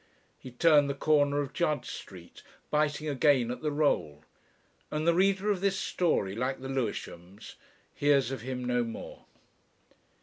He 0.39 0.49
turned 0.49 0.89
the 0.89 0.95
corner 0.95 1.41
of 1.41 1.53
Judd 1.53 1.85
Street 1.85 2.41
biting 2.71 3.07
again 3.07 3.51
at 3.51 3.61
the 3.61 3.71
roll, 3.71 4.23
and 4.89 5.05
the 5.07 5.13
reader 5.13 5.51
of 5.51 5.61
this 5.61 5.77
story, 5.77 6.33
like 6.35 6.59
the 6.59 6.69
Lewishams, 6.69 7.53
hears 7.93 8.31
of 8.31 8.41
him 8.41 8.65
no 8.65 8.83
more. 8.83 9.25